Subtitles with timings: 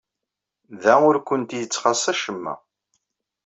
[0.81, 2.53] Da ur kent-yettxaṣṣa wacemma.